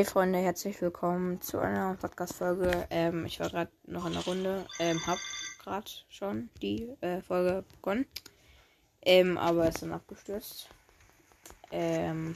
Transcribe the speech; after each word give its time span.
Hey 0.00 0.06
Freunde, 0.06 0.38
herzlich 0.38 0.80
willkommen 0.80 1.42
zu 1.42 1.58
einer 1.58 1.94
Podcast-Folge. 1.94 2.86
Ähm, 2.88 3.26
ich 3.26 3.38
war 3.38 3.50
gerade 3.50 3.70
noch 3.84 4.06
in 4.06 4.14
der 4.14 4.24
Runde, 4.24 4.66
ähm, 4.78 4.98
hab 5.06 5.18
gerade 5.62 5.90
schon 6.08 6.48
die 6.62 6.88
äh, 7.02 7.20
Folge 7.20 7.66
begonnen, 7.70 8.06
ähm, 9.02 9.36
aber 9.36 9.68
ist 9.68 9.82
dann 9.82 9.92
abgestürzt. 9.92 10.70
Ähm, 11.70 12.34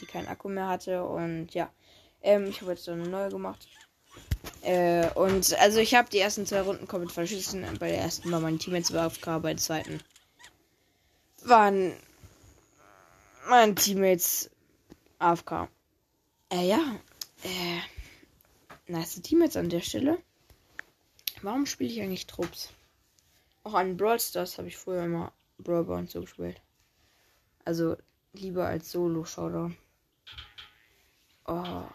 die 0.00 0.06
keinen 0.06 0.26
Akku 0.26 0.48
mehr 0.48 0.66
hatte 0.66 1.04
und 1.04 1.54
ja, 1.54 1.70
ähm, 2.22 2.46
ich 2.46 2.60
habe 2.60 2.72
jetzt 2.72 2.88
dann 2.88 3.00
eine 3.00 3.08
neue 3.08 3.28
gemacht. 3.28 3.68
Äh, 4.62 5.08
und 5.12 5.56
also 5.60 5.78
ich 5.78 5.94
habe 5.94 6.10
die 6.10 6.18
ersten 6.18 6.44
zwei 6.44 6.62
Runden 6.62 6.88
komplett 6.88 7.12
verschissen. 7.12 7.64
Bei 7.78 7.90
der 7.90 8.00
ersten 8.00 8.32
war 8.32 8.40
mein 8.40 8.58
Teammates 8.58 8.92
war 8.92 9.04
AFK, 9.04 9.40
bei 9.40 9.54
der 9.54 9.58
zweiten 9.58 10.00
waren 11.44 11.92
meine 13.48 13.76
Teammates 13.76 14.50
AFK. 15.20 15.68
Äh, 16.50 16.68
ja. 16.68 17.00
Äh, 17.42 17.80
nice 18.90 19.20
Teammates 19.22 19.56
an 19.56 19.68
der 19.68 19.80
Stelle. 19.80 20.18
Warum 21.42 21.66
spiele 21.66 21.90
ich 21.90 22.00
eigentlich 22.00 22.26
Trupps? 22.26 22.72
Auch 23.64 23.74
an 23.74 23.96
Brawl 23.96 24.20
Stars 24.20 24.58
habe 24.58 24.68
ich 24.68 24.76
früher 24.76 25.04
immer 25.04 25.32
Brawl 25.58 25.88
und 25.90 26.10
so 26.10 26.20
gespielt. 26.20 26.60
Also 27.64 27.96
lieber 28.32 28.66
als 28.66 28.90
Solo-Showdown. 28.90 29.76
Oh. 31.46 31.52
Ah 31.52 31.88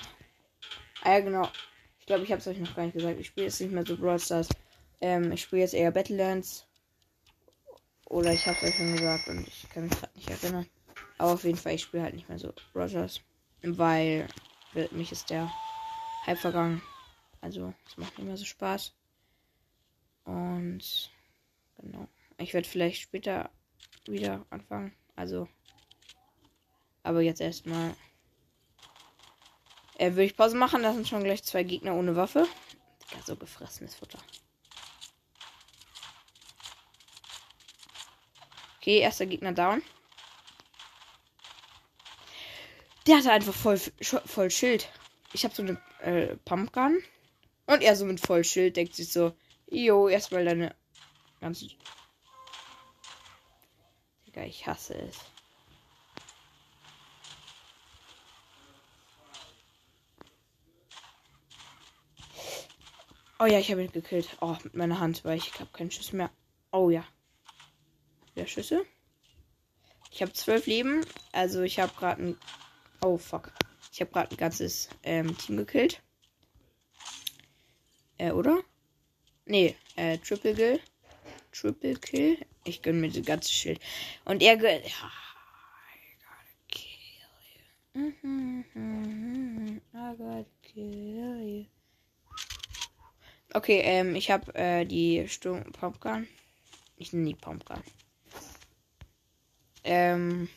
ja, 1.05 1.19
genau. 1.19 1.49
Ich 1.99 2.05
glaube, 2.05 2.23
ich 2.23 2.31
habe 2.31 2.39
es 2.39 2.47
euch 2.47 2.59
noch 2.59 2.75
gar 2.75 2.83
nicht 2.83 2.93
gesagt. 2.93 3.19
Ich 3.19 3.27
spiele 3.27 3.47
jetzt 3.47 3.61
nicht 3.61 3.71
mehr 3.71 3.85
so 3.85 3.97
Brawl 3.97 4.19
Stars. 4.19 4.49
Ähm, 5.01 5.31
ich 5.31 5.41
spiele 5.41 5.61
jetzt 5.61 5.73
eher 5.73 5.91
Battlelands. 5.91 6.65
Oder 8.05 8.33
ich 8.33 8.45
habe 8.47 8.57
es 8.57 8.63
euch 8.63 8.75
schon 8.75 8.93
gesagt 8.95 9.27
und 9.27 9.47
ich 9.47 9.69
kann 9.69 9.83
mich 9.83 9.91
gerade 9.91 10.15
nicht 10.15 10.29
erinnern. 10.29 10.65
Aber 11.17 11.33
auf 11.33 11.43
jeden 11.43 11.57
Fall, 11.57 11.75
ich 11.75 11.83
spiele 11.83 12.03
halt 12.03 12.15
nicht 12.15 12.29
mehr 12.29 12.39
so 12.39 12.53
Brawl 12.73 12.89
Stars. 12.89 13.21
Weil 13.61 14.27
mich 14.91 15.11
ist 15.11 15.29
der 15.29 15.51
Hype 16.25 16.37
vergangen. 16.37 16.81
Also, 17.41 17.73
es 17.87 17.97
macht 17.97 18.17
nicht 18.17 18.27
mehr 18.27 18.37
so 18.37 18.45
Spaß. 18.45 18.93
Und 20.25 21.11
genau. 21.77 22.07
Ich 22.37 22.53
werde 22.53 22.67
vielleicht 22.67 23.01
später 23.01 23.49
wieder 24.05 24.45
anfangen. 24.49 24.93
Also. 25.15 25.47
Aber 27.03 27.21
jetzt 27.21 27.41
erstmal. 27.41 27.95
Äh, 29.97 30.11
würde 30.11 30.25
ich 30.25 30.37
Pause 30.37 30.55
machen. 30.55 30.83
Das 30.83 30.95
sind 30.95 31.07
schon 31.07 31.23
gleich 31.23 31.43
zwei 31.43 31.63
Gegner 31.63 31.95
ohne 31.95 32.15
Waffe. 32.15 32.47
Ja, 33.11 33.21
so 33.25 33.35
gefressenes 33.35 33.95
Futter. 33.95 34.19
Okay, 38.77 38.99
erster 38.99 39.25
Gegner 39.25 39.51
down. 39.51 39.81
Der 43.09 43.17
hatte 43.17 43.31
einfach 43.31 43.55
voll, 43.55 43.79
voll 43.79 44.51
Schild. 44.51 44.87
Ich 45.33 45.43
habe 45.43 45.55
so 45.55 45.63
eine 45.63 45.81
äh, 46.01 46.35
Pumpgun. 46.45 47.01
Und 47.65 47.81
er 47.81 47.95
so 47.95 48.05
mit 48.05 48.19
voll 48.19 48.43
Schild 48.43 48.77
denkt 48.77 48.93
sich 48.93 49.11
so, 49.11 49.33
jo, 49.67 50.07
erstmal 50.07 50.45
deine 50.45 50.75
ganze. 51.41 51.69
Digga, 54.27 54.43
ich 54.43 54.67
hasse 54.67 54.93
es. 54.93 55.17
Oh 63.39 63.47
ja, 63.47 63.57
ich 63.57 63.71
habe 63.71 63.83
ihn 63.83 63.91
gekillt. 63.91 64.37
Oh, 64.39 64.55
mit 64.63 64.75
meiner 64.75 64.99
Hand, 64.99 65.25
weil 65.25 65.39
ich 65.39 65.51
habe 65.59 65.71
keinen 65.73 65.89
Schuss 65.89 66.13
mehr. 66.13 66.29
Oh 66.71 66.91
ja. 66.91 67.03
Wieder 68.35 68.45
Schüsse. 68.45 68.85
Ich 70.11 70.21
habe 70.21 70.31
zwölf 70.33 70.67
Leben. 70.67 71.03
Also 71.31 71.63
ich 71.63 71.79
habe 71.79 71.91
gerade 71.97 72.21
ein 72.21 72.37
Oh, 73.01 73.17
fuck. 73.17 73.51
Ich 73.91 74.01
habe 74.01 74.11
gerade 74.11 74.31
ein 74.31 74.37
ganzes 74.37 74.89
ähm, 75.03 75.37
Team 75.37 75.57
gekillt. 75.57 76.01
Äh, 78.17 78.31
oder? 78.31 78.59
Nee, 79.45 79.75
äh, 79.95 80.17
Triple 80.17 80.53
Kill. 80.53 80.79
Triple 81.51 81.95
Kill. 81.95 82.37
Ich 82.65 82.81
gönne 82.81 82.99
mir 82.99 83.09
das 83.09 83.25
ganze 83.25 83.51
Schild. 83.51 83.79
Und 84.25 84.41
er 84.41 84.57
gönnt. 84.57 84.85
Ja, 84.85 85.11
I 89.93 90.15
gotta 90.15 90.45
kill 90.61 91.45
you. 91.47 91.65
Okay, 93.53 93.81
ähm, 93.83 94.15
ich 94.15 94.29
habe 94.29 94.53
äh, 94.55 94.85
die 94.85 95.27
Sturm 95.27 95.63
Pumpgun. 95.71 96.27
Ich 96.97 97.13
nenne 97.13 97.29
die 97.29 97.35
Pumpgun. 97.35 97.81
Ähm. 99.83 100.49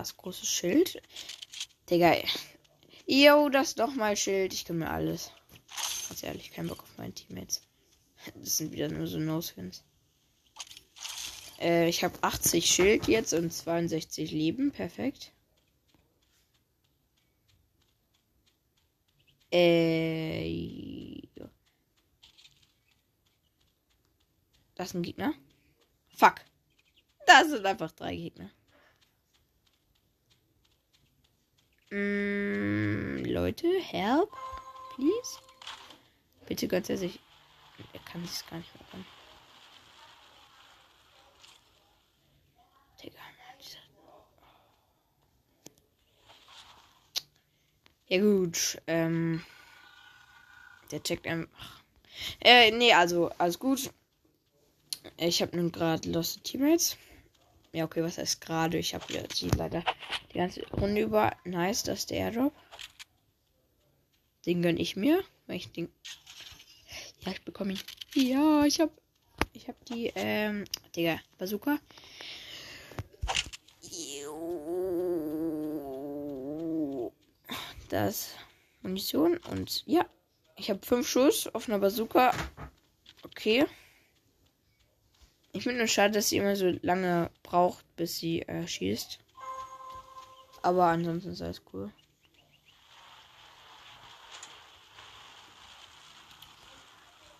Das 0.00 0.16
große 0.16 0.46
Schild. 0.46 1.02
Digga. 1.90 2.16
Yo, 3.06 3.50
das 3.50 3.74
doch 3.74 3.94
mal 3.94 4.16
Schild. 4.16 4.54
Ich 4.54 4.64
kann 4.64 4.78
mir 4.78 4.88
alles. 4.88 5.30
Ganz 6.08 6.22
ehrlich, 6.22 6.52
kein 6.52 6.68
Bock 6.68 6.82
auf 6.82 6.96
meine 6.96 7.12
Teammates. 7.12 7.60
Das 8.34 8.56
sind 8.56 8.72
wieder 8.72 8.88
nur 8.88 9.06
so 9.06 9.18
No-Skins. 9.18 9.84
Äh, 11.60 11.90
ich 11.90 12.02
habe 12.02 12.16
80 12.22 12.64
Schild 12.64 13.08
jetzt 13.08 13.34
und 13.34 13.52
62 13.52 14.30
Leben. 14.30 14.72
Perfekt. 14.72 15.32
Äh. 19.52 21.20
Das 24.76 24.88
ist 24.88 24.94
ein 24.94 25.02
Gegner. 25.02 25.34
Fuck. 26.16 26.36
Das 27.26 27.50
sind 27.50 27.66
einfach 27.66 27.92
drei 27.92 28.16
Gegner. 28.16 28.50
Mm, 31.90 33.24
Leute, 33.24 33.66
help, 33.80 34.30
please. 34.94 35.40
Bitte 36.46 36.68
ganz 36.68 36.88
ehrlich. 36.88 37.18
Er 37.92 38.00
kann 38.00 38.24
sich 38.24 38.46
gar 38.46 38.58
nicht 38.58 38.72
machen. 38.80 39.04
Digga, 43.02 43.18
Mann, 43.18 43.58
dieser... 43.60 43.78
Ja 48.06 48.20
gut, 48.20 48.80
ähm... 48.86 49.44
Der 50.92 51.02
checkt 51.02 51.26
einfach... 51.26 51.82
Äh, 52.40 52.70
nee, 52.70 52.92
also, 52.92 53.30
alles 53.38 53.58
gut. 53.58 53.90
Ich 55.16 55.42
habe 55.42 55.56
nun 55.56 55.72
gerade 55.72 56.08
Lost 56.10 56.44
Teammates. 56.44 56.96
Ja, 57.72 57.84
okay, 57.84 58.02
was 58.02 58.18
heißt 58.18 58.40
gerade? 58.40 58.78
Ich 58.78 58.94
habe 58.94 59.12
jetzt 59.12 59.40
leider 59.56 59.84
die 60.32 60.38
ganze 60.38 60.66
Runde 60.70 61.02
über. 61.02 61.36
Nice, 61.44 61.84
das 61.84 62.00
ist 62.00 62.10
der 62.10 62.18
Airdrop. 62.18 62.52
Den 64.46 64.62
gönn 64.62 64.76
ich 64.76 64.96
mir, 64.96 65.22
weil 65.46 65.56
ich 65.56 65.70
den. 65.70 65.88
Ja, 67.20 67.32
ich 67.32 67.42
bekomme 67.42 67.72
ihn. 67.72 67.80
Ja, 68.14 68.64
ich 68.64 68.80
hab. 68.80 68.90
Ich 69.52 69.68
hab 69.68 69.84
die, 69.84 70.10
ähm. 70.16 70.64
Digga, 70.96 71.20
Bazooka. 71.38 71.78
Das 77.88 78.34
Munition 78.82 79.36
und 79.36 79.84
ja. 79.86 80.06
Ich 80.56 80.70
habe 80.70 80.84
fünf 80.84 81.08
Schuss 81.08 81.46
auf 81.46 81.68
einer 81.68 81.78
Bazooka. 81.78 82.32
Okay. 83.24 83.66
Ich 85.52 85.64
finde 85.64 85.78
nur 85.78 85.88
schade, 85.88 86.12
dass 86.14 86.28
sie 86.28 86.36
immer 86.36 86.54
so 86.54 86.72
lange 86.82 87.30
braucht, 87.42 87.84
bis 87.96 88.18
sie 88.18 88.42
äh, 88.42 88.66
schießt. 88.66 89.18
Aber 90.62 90.86
ansonsten 90.86 91.30
ist 91.30 91.42
alles 91.42 91.62
cool. 91.72 91.90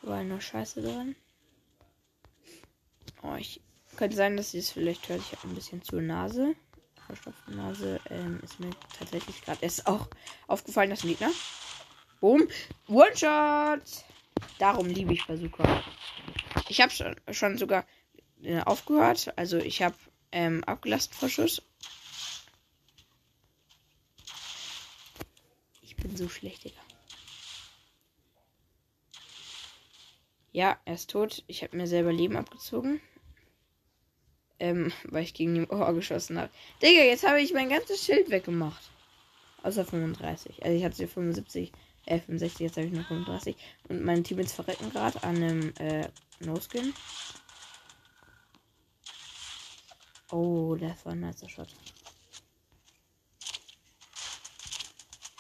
War 0.02 0.18
eine 0.18 0.40
Scheiße 0.40 0.82
drin. 0.82 1.14
Oh, 3.22 3.34
ich 3.36 3.60
könnte 3.96 4.16
sein, 4.16 4.36
dass 4.36 4.52
sie 4.52 4.58
es 4.58 4.70
vielleicht 4.70 5.08
hört. 5.08 5.20
Ich 5.20 5.32
habe 5.32 5.48
ein 5.48 5.54
bisschen 5.54 5.82
zur 5.82 6.00
Nase. 6.00 6.54
Verstopfte 7.06 7.52
Nase 7.52 8.00
ähm, 8.08 8.40
ist 8.42 8.60
mir 8.60 8.70
tatsächlich 8.98 9.42
gerade 9.42 9.62
erst 9.62 9.86
auch 9.86 10.08
aufgefallen, 10.46 10.90
dass 10.90 11.04
ein 11.04 11.08
Gegner. 11.08 11.30
Boom. 12.20 12.48
One-Shot! 12.88 14.04
Darum 14.58 14.86
liebe 14.86 15.12
ich 15.12 15.26
Bazooka. 15.26 15.82
Ich 16.68 16.80
habe 16.80 16.90
schon, 16.92 17.16
schon 17.30 17.58
sogar 17.58 17.84
äh, 18.42 18.60
aufgehört. 18.60 19.32
Also 19.36 19.58
ich 19.58 19.82
habe 19.82 19.94
ähm, 20.32 20.64
abgelassen 20.64 21.12
vor 21.12 21.28
Schuss. 21.28 21.62
Ich 25.82 25.96
bin 25.96 26.16
so 26.16 26.28
schlecht, 26.28 26.64
Digga. 26.64 26.80
Ja, 30.52 30.78
er 30.84 30.94
ist 30.94 31.10
tot. 31.10 31.44
Ich 31.46 31.62
habe 31.62 31.76
mir 31.76 31.86
selber 31.86 32.12
Leben 32.12 32.36
abgezogen. 32.36 33.00
Ähm, 34.58 34.92
weil 35.04 35.24
ich 35.24 35.34
gegen 35.34 35.54
den 35.54 35.70
Ohr 35.70 35.92
geschossen 35.94 36.38
habe. 36.38 36.50
Digga, 36.82 37.02
jetzt 37.02 37.26
habe 37.26 37.40
ich 37.40 37.52
mein 37.52 37.68
ganzes 37.68 38.04
Schild 38.04 38.30
weggemacht. 38.30 38.90
Außer 39.62 39.84
35. 39.84 40.64
Also 40.64 40.76
ich 40.76 40.84
hatte 40.84 41.06
75, 41.06 41.70
äh, 42.06 42.18
65, 42.18 42.60
jetzt 42.60 42.76
habe 42.76 42.86
ich 42.86 42.92
nur 42.92 43.04
35. 43.04 43.56
Und 43.88 44.04
mein 44.04 44.24
Team 44.24 44.38
ist 44.38 44.54
verrecken 44.54 44.90
gerade 44.90 45.22
an 45.22 45.36
einem 45.36 45.74
äh, 45.78 46.08
No-Skin. 46.40 46.94
Oh, 50.32 50.76
das 50.76 51.04
war 51.04 51.12
ein 51.12 51.20
nicer 51.20 51.48
Shot. 51.48 51.68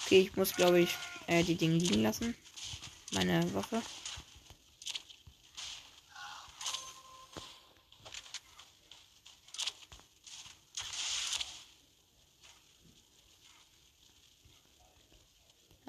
Okay, 0.04 0.22
ich 0.22 0.34
muss, 0.34 0.54
glaube 0.54 0.80
ich, 0.80 0.96
äh, 1.28 1.44
die 1.44 1.54
Dinge 1.54 1.76
liegen 1.76 2.02
lassen. 2.02 2.34
Meine 3.12 3.54
Waffe. 3.54 3.80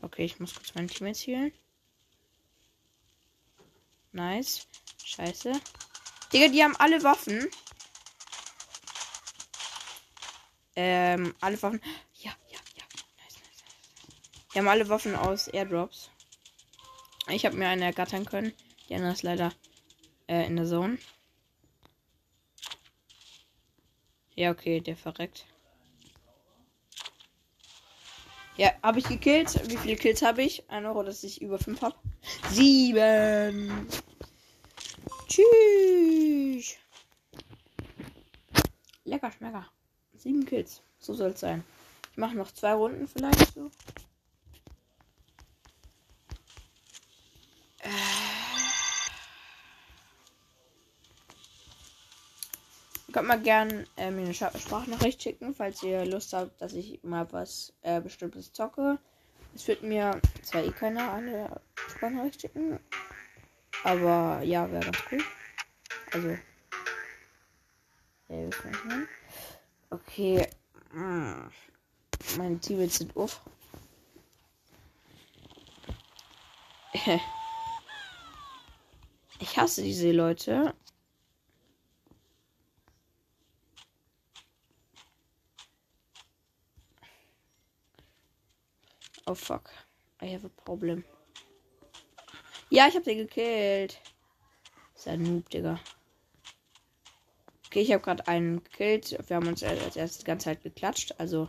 Okay, 0.04 0.26
ich 0.26 0.40
muss 0.40 0.54
kurz 0.54 0.76
mein 0.76 0.88
Team 0.88 1.08
erzählen. 1.08 1.52
Nice. 4.12 4.68
Scheiße. 5.04 5.54
Digga, 6.32 6.48
die 6.50 6.64
haben 6.64 6.76
alle 6.76 7.02
Waffen. 7.02 7.50
Ähm, 10.76 11.36
alle 11.42 11.62
Waffen. 11.62 11.82
Ja, 12.14 12.32
ja, 12.50 12.60
ja. 12.76 12.84
Nice, 13.18 13.36
nice, 13.36 13.64
nice. 13.64 14.52
Die 14.54 14.60
haben 14.60 14.68
alle 14.68 14.88
Waffen 14.90 15.16
aus 15.16 15.48
Airdrops. 15.48 16.10
Ich 17.30 17.46
habe 17.46 17.56
mir 17.56 17.68
eine 17.68 17.86
ergattern 17.86 18.26
können. 18.26 18.54
Die 18.90 18.96
andere 18.96 19.14
ist 19.14 19.24
leider 19.24 19.52
äh, 20.28 20.46
in 20.46 20.56
der 20.56 20.66
Zone. 20.66 20.98
Ja, 24.36 24.52
okay, 24.52 24.80
der 24.80 24.96
verreckt. 24.96 25.46
Ja, 28.58 28.72
habe 28.84 29.00
ich 29.00 29.06
gekillt. 29.06 29.70
Wie 29.70 29.78
viele 29.78 29.96
Kills 29.96 30.22
habe 30.22 30.44
ich? 30.44 30.70
Ein 30.70 30.86
Euro, 30.86 31.04
dass 31.04 31.24
ich 31.24 31.42
über 31.42 31.58
fünf 31.58 31.82
habe. 31.82 31.96
Sieben. 32.50 33.88
Tschüss. 35.28 36.76
Lecker, 39.04 39.32
schmecker. 39.32 39.66
Sieben 40.22 40.46
Kills. 40.46 40.82
So 41.00 41.16
soll 41.16 41.32
es 41.32 41.40
sein. 41.40 41.64
Ich 42.12 42.18
mache 42.18 42.36
noch 42.36 42.52
zwei 42.52 42.74
Runden 42.74 43.08
vielleicht 43.08 43.56
so. 43.56 43.72
Äh. 47.80 47.90
Könnt 53.12 53.28
mal 53.28 53.42
gern 53.42 53.88
äh, 53.98 54.12
mir 54.12 54.22
eine 54.22 54.34
Sprachnachricht 54.34 55.24
schicken, 55.24 55.56
falls 55.56 55.82
ihr 55.82 56.06
Lust 56.06 56.34
habt, 56.34 56.62
dass 56.62 56.74
ich 56.74 57.04
mal 57.04 57.28
was 57.34 57.74
äh, 57.82 58.00
Bestimmtes 58.00 58.54
zocke. 58.54 59.00
Es 59.56 59.68
wird 59.68 59.82
mir 59.82 60.22
zwar 60.44 60.64
eh 60.64 60.72
keiner 60.72 61.12
eine 61.14 61.60
Sprachnachricht 61.90 62.42
schicken, 62.42 62.80
aber 63.84 64.42
ja, 64.44 64.72
wäre 64.72 64.86
ganz 64.86 64.98
cool. 65.12 65.24
Also, 66.14 66.30
ja, 68.30 68.48
wisst 68.48 68.64
ihr, 68.64 68.72
was 68.72 69.08
Okay. 69.92 70.48
Hm. 70.92 71.52
Meine 72.38 72.60
Teammates 72.60 72.98
sind 72.98 73.16
uff. 73.16 73.42
Ich 79.40 79.58
hasse 79.58 79.84
diese 79.84 80.12
Leute. 80.12 80.74
Oh 89.26 89.36
fuck. 89.36 89.70
I 90.22 90.34
have 90.34 90.46
a 90.46 90.50
problem. 90.64 91.04
Ja, 92.70 92.88
ich 92.88 92.96
hab 92.96 93.04
den 93.04 93.18
gekillt. 93.18 94.00
Ist 94.96 95.08
ein 95.08 95.24
Noob, 95.24 95.50
Digga. 95.50 95.80
Okay, 97.72 97.84
ich 97.84 97.94
habe 97.94 98.04
gerade 98.04 98.28
einen 98.28 98.62
gekillt. 98.66 99.18
Wir 99.30 99.38
haben 99.38 99.48
uns 99.48 99.64
als 99.64 99.96
erstes 99.96 100.18
die 100.18 100.26
ganze 100.26 100.44
Zeit 100.44 100.62
geklatscht. 100.62 101.16
Also. 101.18 101.48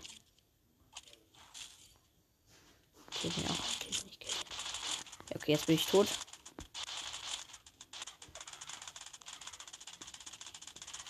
Okay, 3.08 3.32
nee. 3.38 3.42
Okay, 3.48 3.88
nicht 4.06 4.24
ja, 5.30 5.34
okay, 5.34 5.50
jetzt 5.50 5.66
bin 5.66 5.74
ich 5.74 5.86
tot. 5.86 6.06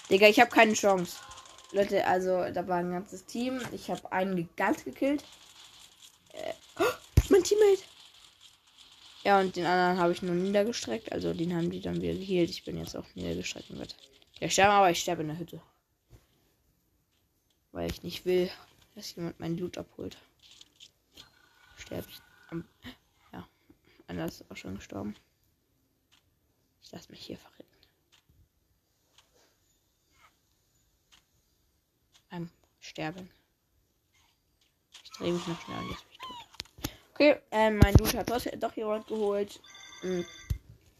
Digga, 0.09 0.29
ich 0.29 0.41
habe 0.41 0.51
keine 0.51 0.73
Chance. 0.73 1.19
Leute, 1.73 2.07
also 2.07 2.51
da 2.51 2.67
war 2.67 2.79
ein 2.79 2.93
ganzes 2.93 3.27
Team. 3.27 3.61
Ich 3.73 3.91
habe 3.91 4.11
einen 4.13 4.49
ganz 4.57 4.83
gekillt. 4.83 5.23
Äh, 6.33 6.55
oh, 6.81 6.85
mein 7.29 7.45
Teammate. 7.45 7.83
Ja, 9.25 9.41
und 9.41 9.57
den 9.57 9.67
anderen 9.67 9.99
habe 9.99 10.15
ich 10.15 10.23
nur 10.23 10.35
niedergestreckt. 10.35 11.13
Also 11.13 11.35
den 11.35 11.55
haben 11.55 11.71
die 11.71 11.83
dann 11.83 12.01
wieder 12.01 12.15
geheilt. 12.15 12.49
Ich 12.49 12.65
bin 12.65 12.79
jetzt 12.79 12.97
auch 12.97 13.05
niedergestreckt 13.15 13.69
und. 13.71 13.95
Ja, 14.43 14.51
sterbe, 14.51 14.73
aber 14.73 14.91
ich 14.91 14.99
sterbe 14.99 15.23
in 15.23 15.29
der 15.29 15.39
Hütte. 15.39 15.63
Weil 17.71 17.89
ich 17.89 18.03
nicht 18.03 18.25
will, 18.25 18.51
dass 18.97 19.15
jemand 19.15 19.39
mein 19.39 19.57
Loot 19.57 19.79
abholt. 19.79 20.19
Sterbe 21.77 22.09
ich 22.09 22.21
am. 22.51 22.65
Ja, 23.33 23.49
einer 24.09 24.27
ist 24.27 24.45
auch 24.51 24.57
schon 24.57 24.75
gestorben. 24.75 25.15
Ich 26.83 26.91
lasse 26.91 27.09
mich 27.13 27.25
hier 27.25 27.39
verrecken. 27.39 27.77
Beim 32.29 32.51
Sterben. 32.81 33.31
Ich 35.05 35.11
drehe 35.13 35.35
mich 35.35 35.47
noch 35.47 35.61
schnell 35.61 35.79
und 35.79 35.91
lasse 35.91 36.07
mich 36.09 36.19
tot. 36.19 36.91
Okay, 37.15 37.41
ähm, 37.53 37.79
mein 37.79 37.95
Loot 37.95 38.15
hat 38.15 38.29
doch, 38.29 38.45
doch 38.59 38.77
jemand 38.77 39.07
geholt. 39.07 39.61
Mhm. 40.03 40.27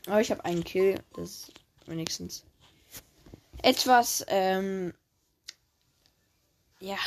Aber 0.07 0.21
ich 0.21 0.31
habe 0.31 0.45
einen 0.45 0.63
Kill. 0.63 1.03
Das 1.15 1.29
ist 1.29 1.53
wenigstens 1.87 2.45
etwas, 3.63 4.25
ähm, 4.29 4.93
ja, 6.81 6.99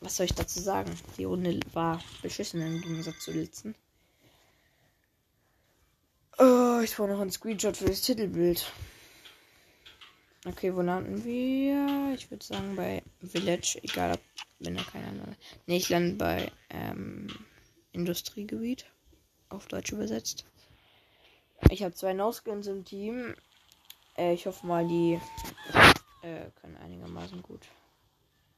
was 0.00 0.16
soll 0.16 0.26
ich 0.26 0.34
dazu 0.34 0.60
sagen? 0.60 0.90
Die 1.18 1.24
Runde 1.24 1.60
war 1.72 2.02
beschissen 2.22 2.60
im 2.60 2.80
Gegensatz 2.80 3.20
zu 3.20 3.32
letzten. 3.32 3.74
Oh, 6.38 6.80
ich 6.82 6.96
brauche 6.96 7.08
noch 7.08 7.20
einen 7.20 7.30
Screenshot 7.30 7.76
für 7.76 7.84
das 7.84 8.00
Titelbild. 8.00 8.72
Okay, 10.46 10.74
wo 10.74 10.80
landen 10.80 11.22
wir? 11.22 12.14
Ich 12.14 12.30
würde 12.30 12.42
sagen 12.42 12.76
bei 12.76 13.02
Village, 13.20 13.78
egal 13.82 14.14
ob, 14.14 14.20
wenn 14.58 14.76
da 14.76 14.82
keiner. 14.82 15.12
Ne, 15.12 15.76
ich 15.76 15.90
lande 15.90 16.14
bei 16.14 16.50
ähm, 16.70 17.26
Industriegebiet. 17.92 18.86
Auf 19.50 19.66
Deutsch 19.66 19.92
übersetzt. 19.92 20.46
Ich 21.68 21.82
habe 21.82 21.92
zwei 21.92 22.14
No-Skins 22.14 22.68
im 22.68 22.84
Team. 22.84 23.34
Äh, 24.20 24.34
ich 24.34 24.46
hoffe 24.46 24.66
mal, 24.66 24.86
die 24.86 25.18
äh, 26.22 26.50
können 26.60 26.76
einigermaßen 26.76 27.42
gut 27.42 27.66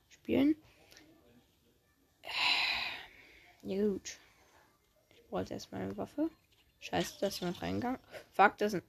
spielen. 0.09 0.57
Ja 3.63 3.87
gut. 3.87 4.19
Ich 5.15 5.23
brauche 5.29 5.43
jetzt 5.43 5.53
erstmal 5.53 5.83
eine 5.83 5.97
Waffe. 5.97 6.29
Scheiße, 6.81 7.15
da 7.21 7.29
ist 7.29 7.39
jemand 7.39 7.63
reingegangen. 7.63 8.01
Fuck, 8.33 8.59
das 8.59 8.73
sind. 8.73 8.83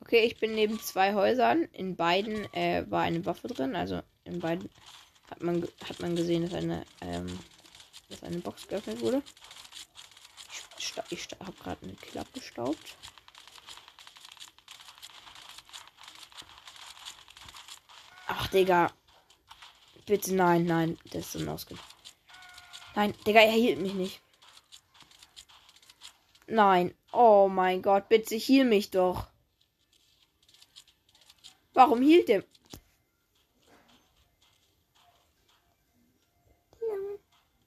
Okay, 0.00 0.26
ich 0.26 0.38
bin 0.38 0.54
neben 0.54 0.78
zwei 0.78 1.14
Häusern. 1.14 1.62
In 1.72 1.96
beiden 1.96 2.52
äh, 2.52 2.84
war 2.90 3.02
eine 3.02 3.24
Waffe 3.24 3.48
drin. 3.48 3.74
Also 3.74 4.02
in 4.24 4.40
beiden 4.40 4.68
hat 5.30 5.42
man 5.42 5.66
hat 5.88 6.00
man 6.00 6.14
gesehen, 6.14 6.42
dass 6.42 6.52
eine 6.52 6.84
ähm, 7.00 7.26
dass 8.10 8.22
eine 8.22 8.38
Box 8.40 8.68
geöffnet 8.68 9.00
wurde. 9.00 9.22
Ich, 10.78 10.94
ich 11.08 11.28
habe 11.40 11.56
gerade 11.62 11.82
eine 11.82 11.94
Kill 11.94 12.20
abgestaubt. 12.20 12.96
Ach, 18.40 18.46
Digga. 18.46 18.92
Bitte, 20.06 20.32
nein, 20.32 20.64
nein. 20.64 20.96
Das 21.10 21.22
ist 21.22 21.32
so 21.32 21.38
ein 21.40 21.48
Ausgang. 21.48 21.78
Nein, 22.94 23.12
Digga, 23.26 23.40
er 23.40 23.50
hielt 23.52 23.80
mich 23.80 23.94
nicht. 23.94 24.20
Nein. 26.46 26.94
Oh 27.12 27.48
mein 27.48 27.82
Gott, 27.82 28.08
bitte 28.08 28.36
hiel 28.36 28.64
mich 28.64 28.90
doch. 28.90 29.26
Warum 31.74 32.00
hielt 32.00 32.28
der? 32.28 32.44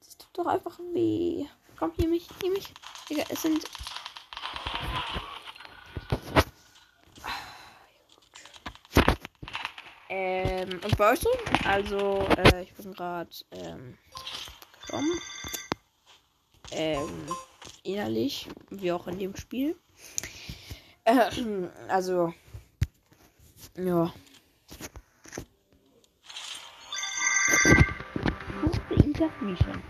Das 0.00 0.16
tut 0.16 0.38
doch 0.38 0.46
einfach 0.46 0.78
weh. 0.94 1.46
Komm, 1.78 1.92
hier 1.96 2.08
mich, 2.08 2.26
hier 2.40 2.50
mich. 2.50 2.72
Digga, 3.10 3.24
es 3.28 3.42
sind 3.42 3.62
Ähm, 10.14 10.68
und 10.84 10.96
bei 10.98 11.12
euch 11.12 11.20
so? 11.20 11.30
Also, 11.64 12.28
äh, 12.36 12.64
ich 12.64 12.74
bin 12.74 12.92
gerade 12.92 13.30
ähm. 13.50 13.96
Ähm, 16.70 17.26
innerlich, 17.82 18.46
wie 18.68 18.92
auch 18.92 19.06
in 19.06 19.18
dem 19.18 19.34
Spiel. 19.34 19.74
Äh, 21.04 21.30
also, 21.88 22.34
ja. 23.74 24.12
Intermission. 28.90 29.82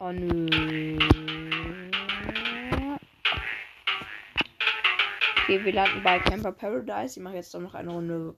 Oh 0.00 0.10
nö. 0.10 1.37
Okay, 5.48 5.64
wir 5.64 5.72
landen 5.72 6.02
bei 6.02 6.18
Camper 6.18 6.52
Paradise. 6.52 7.18
Ich 7.18 7.24
mache 7.24 7.36
jetzt 7.36 7.54
doch 7.54 7.60
noch 7.60 7.72
eine 7.72 7.90
Runde. 7.90 8.36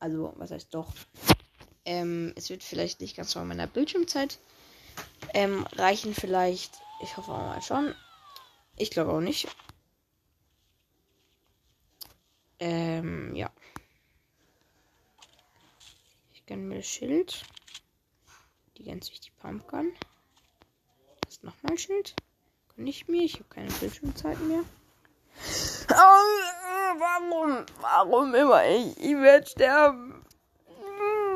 Also, 0.00 0.34
was 0.38 0.50
heißt 0.50 0.74
doch? 0.74 0.92
Ähm, 1.84 2.32
es 2.34 2.50
wird 2.50 2.64
vielleicht 2.64 3.00
nicht 3.00 3.16
ganz 3.16 3.32
von 3.32 3.46
meiner 3.46 3.68
Bildschirmzeit 3.68 4.40
ähm, 5.34 5.64
reichen. 5.76 6.14
Vielleicht. 6.14 6.80
Ich 7.00 7.16
hoffe 7.16 7.30
auch 7.30 7.46
mal 7.46 7.62
schon. 7.62 7.94
Ich 8.76 8.90
glaube 8.90 9.12
auch 9.12 9.20
nicht. 9.20 9.46
Ähm, 12.58 13.36
ja. 13.36 13.52
Ich 16.32 16.44
gönne 16.44 16.62
mir 16.62 16.78
das 16.78 16.88
Schild. 16.88 17.44
Die 18.78 18.82
ganz 18.82 19.12
wichtige 19.12 19.36
Pumpgun. 19.36 19.92
Das 21.20 21.34
ist 21.34 21.44
nochmal 21.44 21.78
Schild. 21.78 22.16
Kann 22.74 22.84
ich 22.84 23.06
mir. 23.06 23.22
Ich 23.22 23.34
habe 23.34 23.44
keine 23.48 23.70
Bildschirmzeit 23.70 24.40
mehr. 24.40 24.64
Warum? 27.80 28.34
Immer 28.34 28.66
ich? 28.66 28.98
Ich 28.98 29.16
werde 29.16 29.46
sterben. 29.46 30.24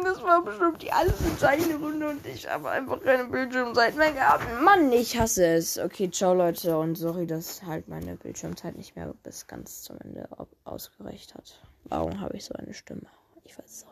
Das 0.05 0.21
war 0.23 0.43
bestimmt 0.43 0.83
die 0.83 0.91
alles 0.91 1.21
entscheidende 1.21 1.77
Runde 1.77 2.09
und 2.09 2.27
ich 2.27 2.49
habe 2.49 2.69
einfach 2.71 3.01
keine 3.03 3.25
Bildschirmzeit 3.27 3.97
mehr 3.97 4.13
gehabt. 4.13 4.45
Mann, 4.61 4.91
ich 4.93 5.19
hasse 5.19 5.47
es. 5.47 5.79
Okay, 5.79 6.11
ciao 6.11 6.35
Leute 6.35 6.77
und 6.77 6.97
sorry, 6.97 7.27
dass 7.27 7.63
halt 7.63 7.87
meine 7.87 8.17
Bildschirmzeit 8.17 8.77
nicht 8.77 8.97
mehr 8.97 9.15
bis 9.23 9.47
ganz 9.47 9.83
zum 9.83 9.99
Ende 10.01 10.29
ausgereicht 10.65 11.35
hat. 11.35 11.61
Warum 11.85 12.21
habe 12.21 12.37
ich 12.37 12.45
so 12.45 12.55
eine 12.55 12.75
Stimme? 12.75 13.07
Ich 13.45 13.57
weiß 13.57 13.65
es 13.71 13.87
auch 13.87 13.92